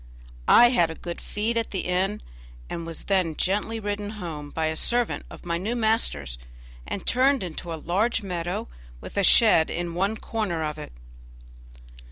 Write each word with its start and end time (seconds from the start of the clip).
I 0.47 0.69
had 0.71 0.89
a 0.89 0.95
good 0.95 1.21
feed 1.21 1.57
at 1.57 1.69
the 1.69 1.81
inn, 1.81 2.21
and 2.71 2.87
was 2.87 3.03
then 3.03 3.35
gently 3.35 3.79
ridden 3.79 4.09
home 4.17 4.49
by 4.49 4.65
a 4.65 4.75
servant 4.75 5.25
of 5.29 5.45
my 5.45 5.59
new 5.59 5.75
master's, 5.75 6.39
and 6.87 7.05
turned 7.05 7.43
into 7.43 7.71
a 7.71 7.75
large 7.75 8.23
meadow 8.23 8.67
with 8.99 9.15
a 9.15 9.23
shed 9.23 9.69
in 9.69 9.93
one 9.93 10.17
corner 10.17 10.63
of 10.63 10.79
it. 10.79 10.91